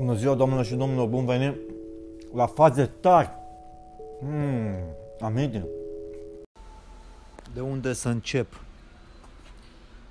[0.00, 1.56] Bună ziua, doamnelor și domnilor, bun venit
[2.34, 3.30] la faze tari.
[4.20, 4.74] Hmm,
[5.20, 5.66] aminte.
[7.54, 8.60] De unde să încep?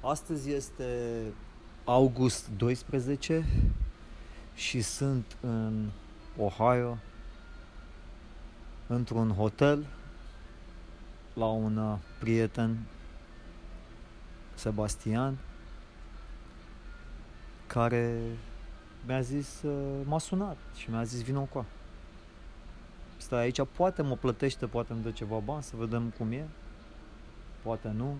[0.02, 0.84] Astăzi este
[1.84, 3.46] august 12
[4.56, 5.90] și sunt în
[6.38, 6.98] Ohio
[8.88, 9.86] într-un hotel
[11.34, 12.78] la un uh, prieten
[14.54, 15.38] Sebastian
[17.68, 18.22] care
[19.06, 19.72] mi-a zis, uh,
[20.04, 21.66] m-a sunat și mi-a zis vină cu
[23.18, 26.48] Stai aici, poate mă plătește, poate îmi dă ceva bani, să vedem cum e,
[27.64, 28.16] poate nu,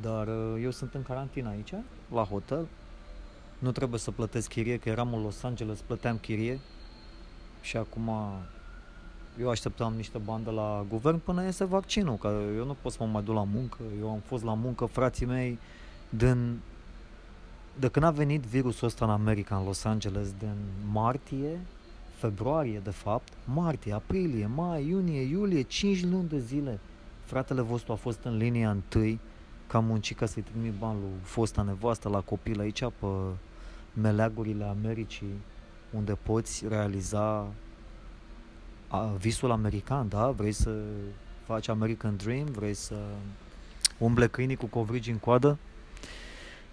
[0.00, 1.74] dar uh, eu sunt în carantină aici,
[2.12, 2.66] la hotel,
[3.58, 6.60] nu trebuie să plătesc chirie, că eram în Los Angeles, plăteam chirie.
[7.60, 8.10] Și acum
[9.40, 12.98] eu așteptam niște bani de la guvern până iese vaccinul, că eu nu pot să
[13.00, 15.58] mă mai duc la muncă, eu am fost la muncă, frații mei,
[16.08, 16.60] din
[17.80, 20.54] de când a venit virusul ăsta în America, în Los Angeles, din
[20.90, 21.60] martie,
[22.16, 26.78] februarie de fapt, martie, aprilie, mai, iunie, iulie, 5 luni de zile,
[27.24, 29.20] fratele vostru a fost în linia întâi,
[29.66, 33.06] că am muncit ca să-i trimit bani lui fosta nevastă la copil aici pe
[33.92, 35.40] meleagurile Americii,
[35.90, 37.46] unde poți realiza
[38.88, 40.30] a, visul american, da?
[40.30, 40.80] Vrei să
[41.44, 42.44] faci American Dream?
[42.44, 42.94] Vrei să
[43.98, 45.58] umble câinii cu covrigi în coadă?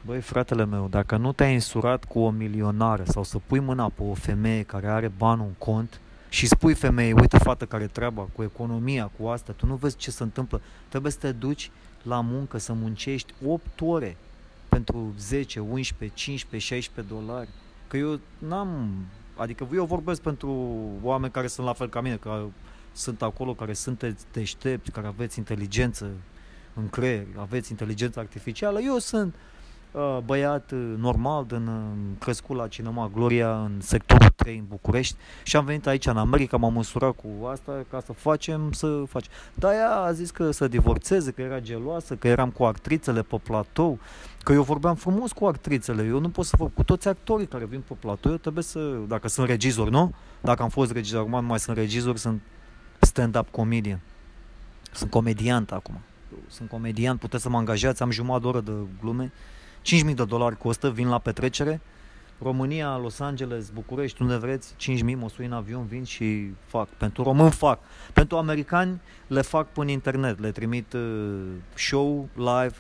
[0.05, 4.03] Băi, fratele meu, dacă nu te-ai însurat cu o milionară sau să pui mâna pe
[4.03, 8.43] o femeie care are bani în cont și spui femeie, uite fată care treaba cu
[8.43, 12.57] economia, cu asta, tu nu vezi ce se întâmplă, trebuie să te duci la muncă,
[12.57, 14.17] să muncești 8 ore
[14.69, 17.49] pentru 10, 11, 15, 16 dolari.
[17.87, 18.89] Că eu n-am,
[19.35, 20.69] adică eu vorbesc pentru
[21.01, 22.43] oameni care sunt la fel ca mine, care
[22.91, 26.11] sunt acolo, care sunteți deștepți, care aveți inteligență
[26.73, 28.79] în creier, aveți inteligență artificială.
[28.79, 29.39] Eu sunt Uh,
[30.25, 35.55] băiat uh, normal, din, uh, crescut la Cinema Gloria în sectorul 3 în București și
[35.55, 39.31] am venit aici în America, m-am măsurat cu asta ca să facem, să facem.
[39.53, 43.39] Dar ea a zis că să divorțeze, că era geloasă, că eram cu actrițele pe
[43.43, 43.99] platou,
[44.43, 47.65] că eu vorbeam frumos cu actrițele, eu nu pot să fac cu toți actorii care
[47.65, 50.13] vin pe platou, eu trebuie să, dacă sunt regizor, nu?
[50.41, 52.41] Dacă am fost regizor, acum nu mai sunt regizor, sunt
[52.99, 53.99] stand-up comedian.
[54.91, 55.97] Sunt comediant acum.
[56.47, 58.71] Sunt comediant, puteți să mă angajați, am jumătate de oră de
[59.01, 59.31] glume
[59.85, 61.81] 5.000 de dolari costă, vin la petrecere,
[62.41, 66.87] România, Los Angeles, București, unde vreți, 5.000 mă sui în avion, vin și fac.
[66.87, 67.79] Pentru român fac.
[68.13, 72.75] Pentru americani le fac până internet, le trimit uh, show live,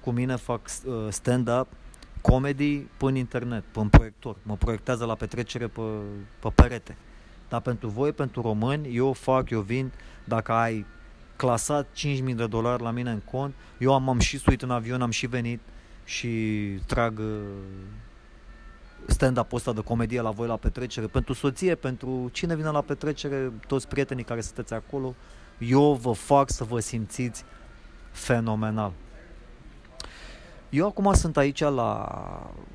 [0.00, 1.66] cu mine fac uh, stand-up,
[2.20, 4.36] comedy până internet, până proiector.
[4.42, 5.80] Mă proiectează la petrecere pe,
[6.38, 6.96] pe perete.
[7.48, 9.92] Dar pentru voi, pentru români, eu fac, eu vin,
[10.24, 10.86] dacă ai
[11.36, 15.02] clasat 5.000 de dolari la mine în cont, eu am, am și suit în avion,
[15.02, 15.60] am și venit,
[16.06, 16.28] și
[16.86, 17.40] trag uh,
[19.06, 23.52] stand-up ăsta de comedie la voi la petrecere, pentru soție, pentru cine vine la petrecere,
[23.66, 25.14] toți prietenii care sunteți acolo,
[25.58, 27.44] eu vă fac să vă simțiți
[28.10, 28.92] fenomenal.
[30.70, 32.10] Eu acum sunt aici la,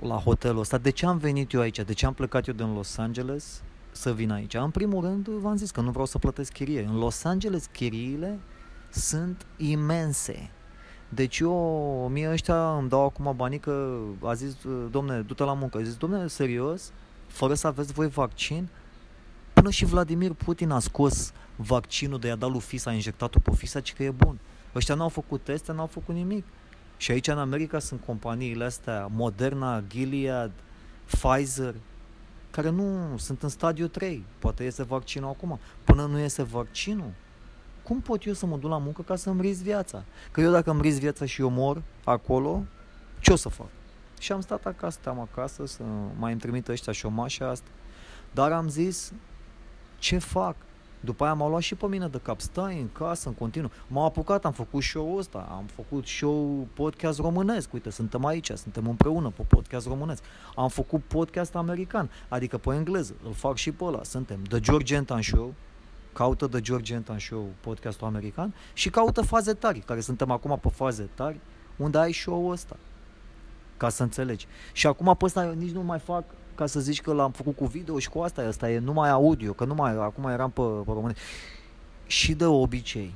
[0.02, 0.78] la hotelul ăsta.
[0.78, 1.80] De ce am venit eu aici?
[1.80, 4.54] De ce am plecat eu din Los Angeles să vin aici?
[4.54, 6.84] În primul rând, v-am zis că nu vreau să plătesc chirie.
[6.84, 8.40] În Los Angeles chiriile
[8.90, 10.52] sunt imense.
[11.14, 14.56] Deci eu, mie ăștia îmi dau acum banii că a zis,
[14.92, 15.78] domne, du-te la muncă.
[15.78, 16.92] A zis, domne, serios?
[17.28, 18.68] Fără să aveți voi vaccin?
[19.54, 23.52] Până și Vladimir Putin a scos vaccinul de a dat lui Fisa, a injectat-o pe
[23.56, 24.40] Fisa, ci că e bun.
[24.76, 26.46] Ăștia n-au făcut teste, n-au făcut nimic.
[26.98, 30.52] Și aici în America sunt companiile astea, Moderna, Gilead,
[31.06, 31.76] Pfizer,
[32.52, 34.26] care nu sunt în stadiu 3.
[34.40, 35.60] Poate iese vaccinul acum.
[35.84, 37.12] Până nu iese vaccinul,
[37.84, 40.04] cum pot eu să mă duc la muncă ca să-mi risc viața?
[40.32, 42.64] Că eu dacă îmi risc viața și eu mor acolo,
[43.20, 43.68] ce o să fac?
[44.20, 45.84] Și am stat acasă, stăm acasă, să
[46.18, 47.70] mai îmi trimit ăștia șomașa asta.
[48.32, 49.14] Dar am zis,
[50.00, 50.56] ce fac?
[51.04, 53.72] După aia m-au luat și pe mine de cap, stai în casă, în continuu.
[53.88, 58.88] M-am apucat, am făcut show-ul ăsta, am făcut show podcast românesc, uite, suntem aici, suntem
[58.88, 60.24] împreună pe podcast românesc.
[60.56, 64.96] Am făcut podcast american, adică pe engleză, îl fac și pe ăla, suntem The George
[64.96, 65.54] Anton Show,
[66.14, 70.70] caută The George Anton Show, podcastul american, și caută faze tari, care suntem acum pe
[70.70, 71.40] faze tari,
[71.76, 72.76] unde ai show-ul ăsta.
[73.78, 74.48] Ca să înțelegi.
[74.74, 76.24] Și acum pe ăsta eu nici nu mai fac
[76.56, 79.54] ca să zici că l-am făcut cu video și cu asta, asta e numai audio,
[79.54, 81.14] că numai, acum eram pe, pe române.
[82.06, 83.14] Și de obicei,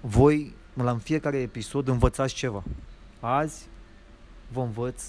[0.00, 2.62] voi la în fiecare episod învățați ceva.
[3.20, 3.68] Azi
[4.52, 5.02] vă învăț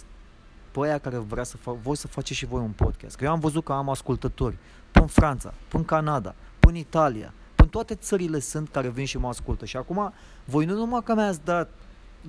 [0.71, 3.15] pe aia care vrea să fac, voi să faceți și voi un podcast.
[3.15, 4.57] Că eu am văzut că am ascultători
[4.91, 6.35] până în Franța, până în Canada,
[6.71, 9.65] în Italia, în toate țările sunt care vin și mă ascultă.
[9.65, 10.13] Și acum,
[10.45, 11.69] voi nu numai că mi-ați dat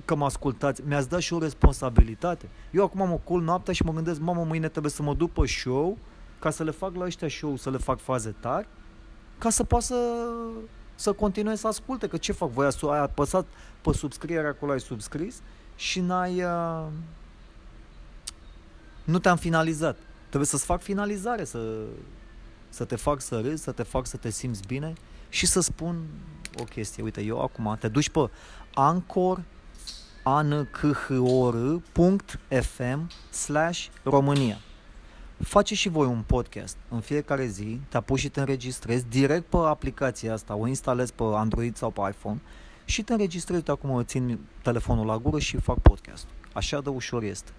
[0.05, 2.49] că mă ascultați, mi-ați dat și o responsabilitate.
[2.71, 5.45] Eu acum mă cul noaptea și mă gândesc, mamă, mâine trebuie să mă duc pe
[5.45, 5.97] show
[6.39, 8.67] ca să le fac la ăștia show, să le fac faze tari,
[9.37, 10.27] ca să poată să,
[10.95, 13.45] să continue să asculte, că ce fac, voi ai apăsat
[13.81, 15.41] pe subscriere acolo, ai subscris
[15.75, 16.43] și n-ai...
[16.43, 16.85] Uh,
[19.03, 19.97] nu te-am finalizat.
[20.27, 21.59] Trebuie să-ți fac finalizare, să,
[22.73, 24.93] să te fac să râzi, să te fac să te simți bine
[25.29, 26.03] și să spun
[26.59, 27.03] o chestie.
[27.03, 28.29] Uite, eu acum te duci pe
[28.73, 29.43] Anchor
[30.23, 30.69] ankhor.fm
[33.29, 34.57] slash România.
[35.37, 39.57] Faceți și voi un podcast în fiecare zi, te apuci și te înregistrezi direct pe
[39.57, 42.41] aplicația asta, o instalezi pe Android sau pe iPhone
[42.85, 46.27] și te înregistrezi, acum țin telefonul la gură și fac podcast.
[46.53, 47.51] Așa de ușor este.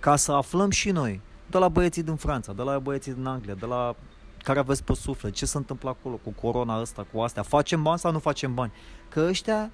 [0.00, 3.54] Ca să aflăm și noi, de la băieții din Franța, de la băieții din Anglia,
[3.54, 3.96] de la
[4.42, 7.98] care aveți pe suflet, ce se întâmplă acolo cu corona asta, cu astea, facem bani
[7.98, 8.72] sau nu facem bani?
[9.08, 9.70] Că ăștia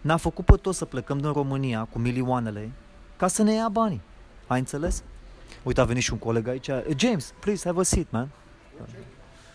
[0.00, 2.72] ne-a făcut pe toți să plecăm din România cu milioanele
[3.16, 4.00] ca să ne ia banii.
[4.46, 5.02] Ai înțeles?
[5.62, 6.70] Uite, a venit și un coleg aici.
[6.96, 8.28] James, please have a seat, man.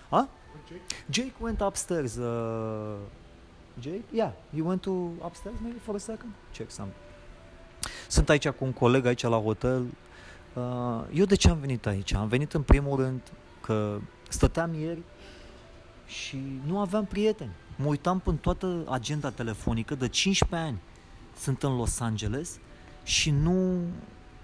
[0.09, 0.25] Huh?
[1.09, 2.15] Jake went upstairs.
[2.15, 2.95] Uh,
[3.79, 4.03] Jake?
[4.11, 4.91] Yeah, he went to
[5.25, 6.31] upstairs maybe for a second.
[6.51, 6.89] Check some.
[8.07, 9.85] Sunt aici cu un coleg aici la hotel.
[10.53, 12.13] Uh, eu de ce am venit aici?
[12.13, 13.21] Am venit în primul rând
[13.61, 13.99] că
[14.33, 15.01] stăteam ieri
[16.05, 17.51] și nu aveam prieteni
[17.81, 20.79] mă uitam în toată agenda telefonică, de 15 ani
[21.37, 22.59] sunt în Los Angeles
[23.03, 23.73] și nu,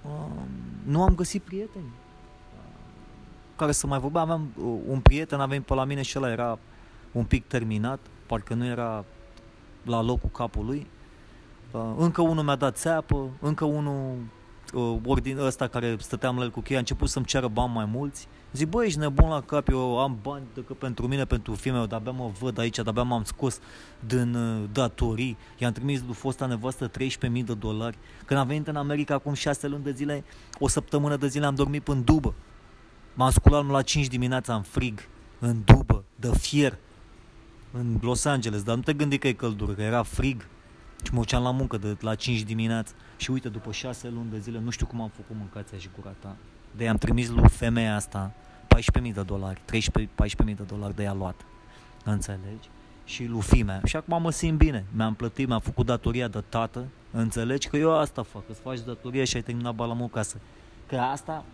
[0.01, 0.41] uh,
[0.83, 2.71] nu am găsit prieteni uh,
[3.55, 4.23] care să mai vorbeam.
[4.23, 6.59] Aveam uh, un prieten, a venit pe la mine și ăla era
[7.11, 9.05] un pic terminat, parcă nu era
[9.83, 10.87] la locul capului.
[11.71, 14.15] Uh, încă unul mi-a dat țeapă, încă unul
[14.73, 17.85] uh, ordin ăsta care stăteam la el cu cheia a început să-mi ceară bani mai
[17.85, 18.27] mulți.
[18.53, 21.85] Zic, băi, ești nebun la cap, eu am bani decât pentru mine, pentru filme, eu
[21.85, 23.59] de-abia mă văd aici, de-abia m-am scos
[24.05, 25.37] din uh, datorii.
[25.57, 27.97] I-am trimis lui fosta nevastă 13.000 de dolari.
[28.25, 30.23] Când am venit în America acum 6 luni de zile,
[30.59, 32.33] o săptămână de zile am dormit până în dubă.
[33.13, 34.99] M-am sculat la 5 dimineața în frig,
[35.39, 36.77] în dubă, de fier,
[37.71, 40.47] în Los Angeles, dar nu te gândi că e căldură, că era frig.
[41.03, 42.93] Și mă duceam la muncă de la 5 dimineața.
[43.17, 46.13] Și uite, după 6 luni de zile, nu știu cum am făcut mâncația și gura
[46.19, 46.35] ta.
[46.75, 48.31] De am trimis lui femeia asta
[49.01, 51.45] 14.000 de dolari, 13-14.000 de dolari de ea luat.
[52.03, 52.69] Înțelegi?
[53.05, 53.81] Și lui fimea.
[53.85, 54.85] Și acum mă simt bine.
[54.95, 56.85] Mi-am plătit, mi-am făcut datoria de tată.
[57.11, 58.41] Înțelegi că eu asta fac.
[58.49, 60.37] Îți faci datoria și ai terminat balamul casă.
[60.87, 61.45] Că asta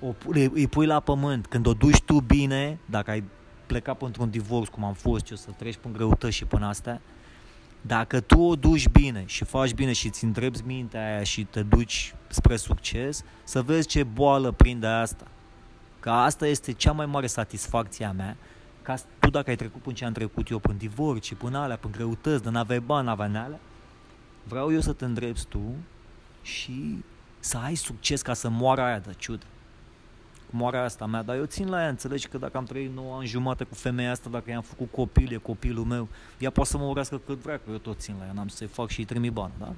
[0.00, 0.14] o,
[0.52, 1.46] îi pui la pământ.
[1.46, 3.24] Când o duci tu bine, dacă ai
[3.66, 7.00] plecat pentru un divorț, cum am fost eu, să treci până greutăți și până astea,
[7.86, 11.62] dacă tu o duci bine și faci bine și ți îndrepți mintea aia și te
[11.62, 15.26] duci spre succes, să vezi ce boală prinde asta.
[16.00, 18.36] Că asta este cea mai mare satisfacție a mea,
[18.82, 21.94] ca tu dacă ai trecut până ce am trecut eu, până divorci, până alea, până
[21.94, 23.60] greutăți, de n-aveai bani, n-aveai alea,
[24.42, 25.74] vreau eu să te îndrepți tu
[26.42, 27.04] și
[27.38, 29.44] să ai succes ca să moară aia de ciudă.
[30.54, 33.26] Moara asta mea, dar eu țin la ea, înțelegi că dacă am trăit 9 ani
[33.26, 36.08] jumate cu femeia asta, dacă i-am făcut copil, e copilul meu,
[36.38, 38.66] ea poate să mă urească cât vrea, că eu tot țin la ea, n-am să-i
[38.66, 39.72] fac și îi trimit bani, da?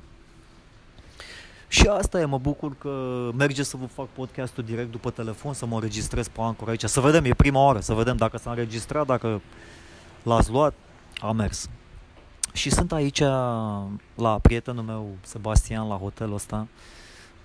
[1.69, 5.67] Și asta e, mă bucur că merge să vă fac podcastul direct după telefon, să
[5.67, 6.85] mă înregistrez pe Anchor aici.
[6.85, 9.41] Să vedem, e prima oară, să vedem dacă s-a înregistrat, dacă
[10.23, 10.75] l-ați luat,
[11.21, 11.69] a mers.
[12.53, 13.21] Și sunt aici
[14.15, 16.67] la prietenul meu, Sebastian, la hotelul ăsta,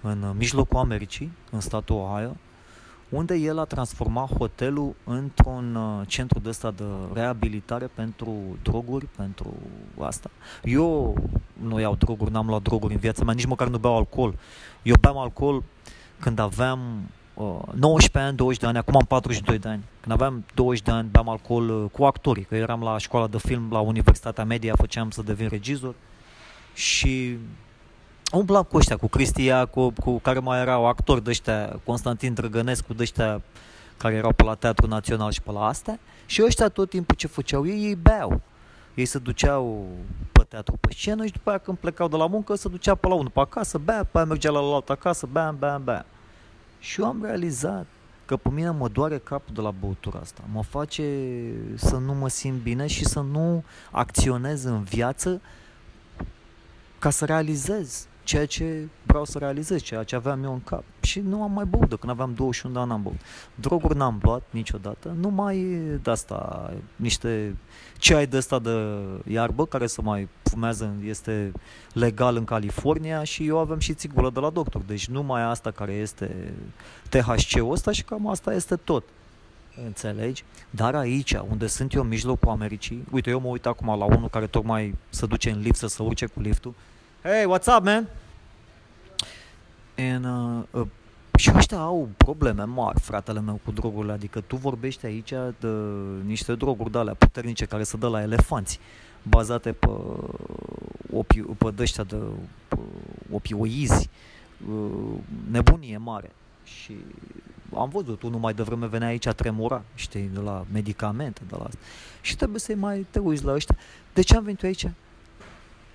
[0.01, 2.35] în mijlocul Americii, în statul Ohio,
[3.09, 9.54] unde el a transformat hotelul într-un uh, centru de ăsta de reabilitare pentru droguri, pentru
[9.99, 10.30] asta.
[10.63, 11.18] Eu
[11.54, 14.35] nu iau droguri, n-am luat droguri în viața mea, nici măcar nu beau alcool.
[14.81, 15.63] Eu beam alcool
[16.19, 19.83] când aveam uh, 19 ani, 20 de ani, acum am 42 de ani.
[19.99, 23.37] Când aveam 20 de ani, beam alcool uh, cu actorii, că eram la școala de
[23.37, 25.95] film la Universitatea Media, făceam să devin regizor
[26.73, 27.37] și
[28.31, 32.94] umblam cu ăștia, cu Cristi Iacob, cu care mai erau actori de ăștia, Constantin Drăgănescu,
[32.94, 33.42] de ăștia
[33.98, 37.28] care erau pe la Teatru Național și pe la astea, și ăștia tot timpul ce
[37.28, 38.42] făceau ei, ei beau.
[38.94, 39.88] Ei se duceau
[40.31, 43.07] pe teatru pe scenă și după aia când plecau de la muncă se ducea pe
[43.07, 46.06] la unul pe acasă, bea, pe aia mergea la altă acasă, bea, bea, bea.
[46.80, 47.86] Și eu am realizat
[48.26, 50.42] că pe mine mă doare capul de la băutura asta.
[50.52, 51.04] Mă face
[51.76, 55.42] să nu mă simt bine și să nu acționez în viață
[57.00, 60.83] ca să realizez ceea ce vreau să realizez, ceea ce aveam eu în cap.
[61.02, 63.19] Și nu am mai băut de când aveam 21 de ani am băut.
[63.56, 65.57] Droguri n-am luat niciodată, numai
[66.04, 67.56] de asta, niște
[67.98, 71.52] ceai de asta de iarbă care să mai fumează, este
[71.94, 74.81] legal în California și eu avem și țigulă de la doctor.
[74.81, 76.54] Deci numai asta care este
[77.09, 79.04] THC-ul ăsta și cam asta este tot.
[79.86, 80.44] Înțelegi?
[80.69, 84.30] Dar aici, unde sunt eu în mijlocul Americii, uite, eu mă uit acum la unul
[84.30, 86.74] care tocmai se duce în lift să se urce cu liftul
[87.21, 88.07] Hey, what's up, man?
[89.97, 90.88] And uh, uh,
[91.38, 94.11] Și ăștia au probleme mari, fratele meu, cu drogurile.
[94.11, 95.68] Adică tu vorbești aici de
[96.26, 98.80] niște droguri de alea puternice care se dă la elefanți,
[99.23, 99.90] bazate pe,
[101.14, 102.16] opi, pe dăștia de
[102.68, 102.78] pe
[103.31, 104.09] opioizi,
[104.69, 105.14] uh,
[105.52, 106.31] nebunie mare.
[106.64, 106.95] Și
[107.76, 111.80] am văzut, unul mai devreme venea aici, tremura, știi, de la medicamente, de la asta.
[112.21, 113.76] Și trebuie să mai te uiți la ăștia.
[114.14, 114.88] De ce am venit eu aici?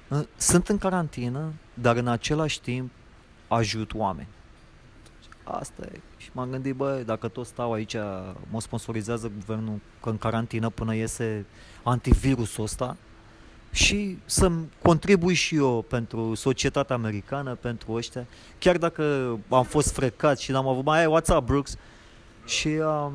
[0.08, 2.90] Uh, sunt în carantină, dar în același timp
[3.48, 4.28] ajut oameni.
[5.44, 6.00] Asta e.
[6.16, 7.96] Și m-am gândit, bă, dacă tot stau aici,
[8.50, 11.46] mă sponsorizează guvernul că în carantină până iese
[11.82, 12.96] antivirusul ăsta
[13.70, 18.26] și să-mi contribui și eu pentru societatea americană, pentru ăștia,
[18.58, 21.76] chiar dacă am fost frecat și n-am avut, mai what's up, Brooks?
[22.44, 23.12] Și um,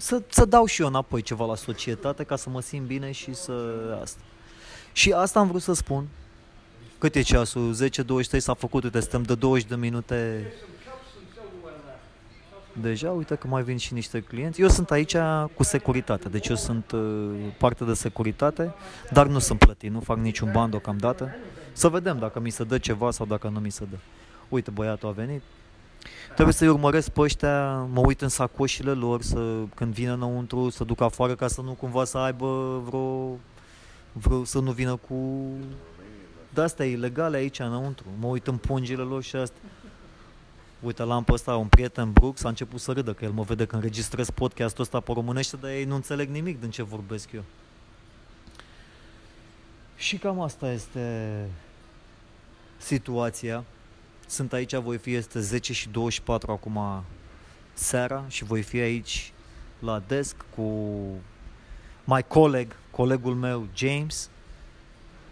[0.00, 3.34] să, să dau și eu înapoi ceva la societate ca să mă simt bine și
[3.34, 3.52] să
[4.02, 4.20] asta.
[4.92, 6.06] Și asta am vrut să spun.
[6.98, 7.74] Cât e ceasul?
[8.36, 10.52] 10-23 s-a făcut, uite, stăm de 20 de minute
[12.80, 14.60] deja, uite că mai vin și niște clienți.
[14.60, 15.16] Eu sunt aici
[15.54, 17.00] cu securitate, deci eu sunt uh,
[17.58, 18.74] parte de securitate,
[19.10, 21.34] dar nu sunt plătit, nu fac niciun ban deocamdată.
[21.72, 23.96] Să vedem dacă mi se dă ceva sau dacă nu mi se dă.
[24.48, 25.42] Uite, băiatul a venit.
[26.34, 30.84] Trebuie să-i urmăresc pe ăștia, mă uit în sacoșile lor, să, când vină înăuntru, să
[30.84, 33.38] duc afară ca să nu cumva să aibă vreo,
[34.12, 35.48] vreo să nu vină cu
[36.54, 38.04] de-astea ilegale aici înăuntru.
[38.18, 39.58] Mă uit în pungile lor și asta.
[40.80, 43.64] Uite, l-am pe ăsta, un prieten Brooks, a început să râdă că el mă vede
[43.64, 47.42] că înregistrez podcastul ăsta pe românește, dar ei nu înțeleg nimic din ce vorbesc eu.
[49.96, 51.46] Și cam asta este
[52.76, 53.64] situația.
[54.30, 57.04] Sunt aici, voi fi, este 10 și 24 acum
[57.72, 59.32] seara și voi fi aici
[59.78, 60.62] la desk cu
[62.04, 64.30] my coleg, colegul meu James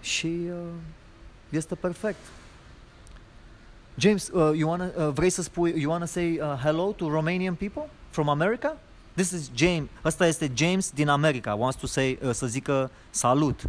[0.00, 0.68] și uh,
[1.48, 2.18] este perfect.
[3.96, 7.54] James, uh, you wanna, uh, vrei să spui, you wanna say uh, hello to Romanian
[7.54, 8.76] people from America?
[9.14, 13.60] This is James, ăsta este James din America, wants to say, uh, să zică salut.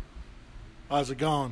[0.87, 1.51] How's it going?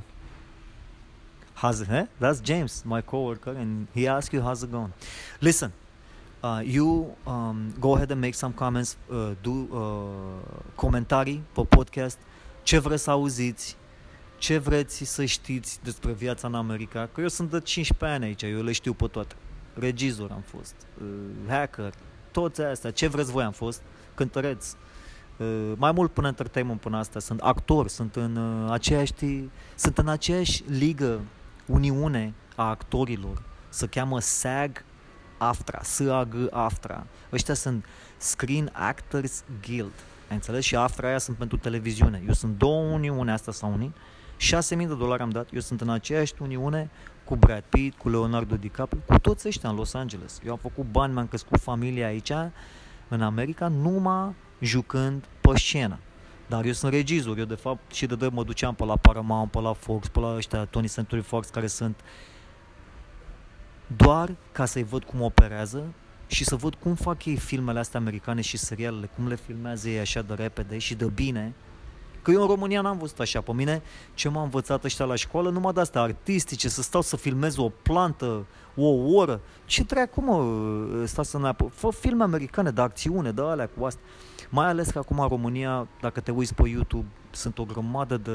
[1.61, 2.05] How's it, eh?
[2.19, 4.93] That's James, my coworker, and he asked you how's it going.
[5.41, 5.73] Listen,
[6.43, 9.81] uh, you um, go ahead and make some comments, uh, do uh,
[10.75, 12.17] comentarii pe podcast,
[12.63, 13.77] ce vreți să auziți,
[14.37, 18.41] ce vreți să știți despre viața în America, că eu sunt de 15 ani aici,
[18.41, 19.35] eu le știu pe toate.
[19.73, 21.07] Regizor am fost, uh,
[21.47, 21.93] hacker,
[22.31, 23.81] toți astea, ce vreți voi am fost,
[24.15, 24.75] cântăreț,
[25.37, 29.13] uh, mai mult până entertainment până asta, sunt actor, sunt în uh, aceeași,
[29.75, 31.19] sunt în aceeași ligă,
[31.67, 34.83] uniune a actorilor, se cheamă SAG
[35.37, 37.07] AFTRA, SAG AFTRA.
[37.31, 37.85] Ăștia sunt
[38.17, 39.93] Screen Actors Guild.
[40.29, 40.63] Ai înțeles?
[40.63, 42.23] Și AFTRA aia sunt pentru televiziune.
[42.27, 43.95] Eu sunt două uniune, asta s-au unit
[44.37, 46.89] 6.000 de dolari am dat, eu sunt în aceeași uniune
[47.23, 50.39] cu Brad Pitt, cu Leonardo DiCaprio, cu toți ăștia în Los Angeles.
[50.45, 52.31] Eu am făcut bani, mi-am crescut familia aici,
[53.07, 55.99] în America, numai jucând pe scenă.
[56.47, 59.51] Dar eu sunt regizor, eu de fapt și de dă mă duceam pe la Paramount,
[59.51, 61.99] pe la Fox, pe la ăștia Tony Century Fox, care sunt.
[63.97, 65.83] Doar ca să-i văd cum operează
[66.27, 69.99] și să văd cum fac ei filmele astea americane și serialele, cum le filmează ei
[69.99, 71.53] așa de repede și de bine,
[72.27, 73.41] Că eu în România n-am văzut așa.
[73.41, 73.81] Pe mine,
[74.13, 77.69] ce m-a învățat ăștia la școală, numai de astea artistice, să stau să filmez o
[77.69, 79.41] plantă, o oră.
[79.65, 80.43] Ce treacă, mă,
[81.05, 84.01] sta să ne Fă filme americane de acțiune, de alea cu asta.
[84.49, 88.31] Mai ales că acum în România, dacă te uiți pe YouTube, sunt o grămadă de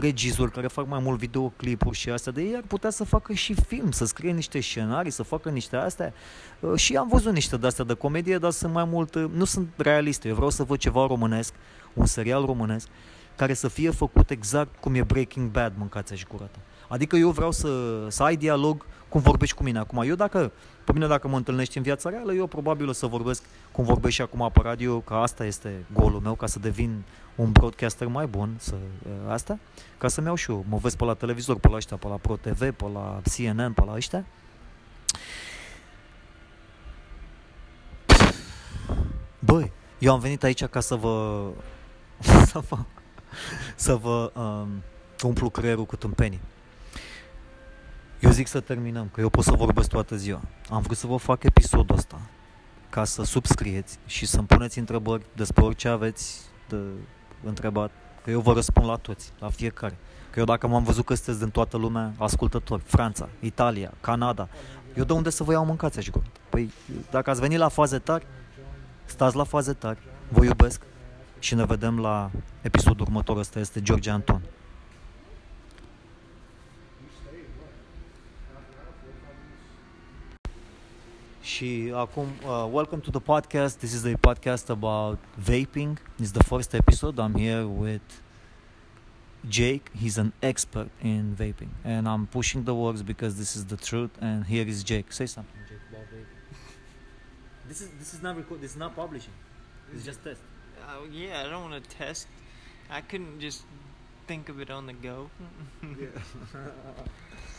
[0.00, 3.54] regizori care fac mai mult videoclipuri și astea, de ei ar putea să facă și
[3.54, 6.12] film, să scrie niște scenarii, să facă niște astea.
[6.60, 9.68] Uh, și am văzut niște de-astea de comedie, dar sunt mai mult, uh, nu sunt
[9.76, 10.28] realiste.
[10.28, 11.54] Eu vreau să văd ceva românesc,
[11.92, 12.88] un serial românesc,
[13.36, 16.58] care să fie făcut exact cum e Breaking Bad, mâncați și curată.
[16.88, 17.70] Adică eu vreau să,
[18.08, 20.02] să ai dialog cum vorbești cu mine acum.
[20.02, 20.52] Eu dacă,
[20.84, 23.42] pe mine dacă mă întâlnești în viața reală, eu probabil o să vorbesc
[23.72, 27.02] cum vorbești și acum pe radio, că asta este golul meu, ca să devin
[27.34, 28.74] un broadcaster mai bun, să,
[29.28, 29.58] asta,
[29.98, 30.64] ca să-mi iau și eu.
[30.68, 33.72] Mă vezi pe la televizor, pe la ăștia, pe la Pro TV, pe la CNN,
[33.72, 34.24] pe la ăștia.
[39.38, 41.46] Băi, eu am venit aici ca să vă
[42.52, 42.78] să vă,
[43.76, 44.68] să vă um,
[45.22, 46.40] umplu creierul cu tâmpenii.
[48.20, 50.40] Eu zic să terminăm, că eu pot să vorbesc toată ziua.
[50.70, 52.20] Am vrut să vă fac episodul ăsta
[52.90, 56.76] ca să subscrieți și să-mi puneți întrebări despre orice aveți de
[57.44, 57.90] întrebat,
[58.24, 59.98] că eu vă răspund la toți, la fiecare.
[60.30, 64.48] Că eu dacă m-am văzut că sunteți din toată lumea ascultători, Franța, Italia, Canada,
[64.96, 66.10] eu de unde să vă iau mâncați așa
[66.48, 66.72] Păi
[67.10, 68.26] dacă ați venit la faze tari,
[69.04, 69.98] stați la faze tari,
[70.28, 70.82] vă iubesc
[71.38, 73.36] și ne vedem la episodul următor.
[73.36, 74.42] Ăsta este George Anton.
[81.54, 83.78] Și acum, uh, welcome to the podcast.
[83.78, 85.18] This is a podcast about
[85.50, 85.96] vaping.
[86.18, 87.18] It's the first episode.
[87.18, 88.08] I'm here with
[89.48, 89.90] Jake.
[90.02, 94.10] He's an expert in vaping, and I'm pushing the words because this is the truth.
[94.20, 95.10] And here is Jake.
[95.10, 96.40] Say something, Jake, about vaping.
[97.68, 98.60] This is this is not record.
[98.60, 99.36] This is not publishing.
[99.94, 100.42] It's just test.
[100.86, 102.26] Uh, yeah, I don't want to test.
[102.90, 103.60] I couldn't just
[104.26, 105.30] think of it on the go.